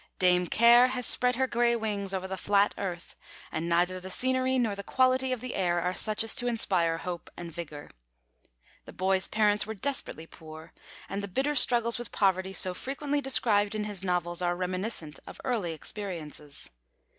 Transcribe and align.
Dame 0.17 0.47
Care 0.47 0.87
has 0.87 1.05
spread 1.05 1.35
her 1.35 1.45
grey 1.45 1.75
wings 1.75 2.11
over 2.11 2.27
the 2.27 2.35
flat 2.35 2.73
earth, 2.75 3.15
and 3.51 3.69
neither 3.69 3.99
the 3.99 4.09
scenery 4.09 4.57
nor 4.57 4.73
the 4.73 4.81
quality 4.81 5.31
of 5.31 5.41
the 5.41 5.53
air 5.53 5.79
are 5.79 5.93
such 5.93 6.23
as 6.23 6.33
to 6.37 6.47
inspire 6.47 6.97
hope 6.97 7.29
and 7.37 7.51
vigour. 7.51 7.87
The 8.85 8.93
boy's 8.93 9.27
parents 9.27 9.67
were 9.67 9.75
desperately 9.75 10.25
poor, 10.25 10.73
and 11.07 11.21
the 11.21 11.27
bitter 11.27 11.53
struggles 11.53 11.99
with 11.99 12.11
poverty 12.11 12.51
so 12.51 12.73
frequently 12.73 13.21
described 13.21 13.75
in 13.75 13.83
his 13.83 14.03
novels 14.03 14.41
are 14.41 14.55
reminiscent 14.55 15.19
of 15.27 15.39
early 15.43 15.71
experiences. 15.71 16.71